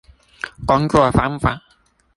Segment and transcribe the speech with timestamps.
[0.65, 1.61] 工作方法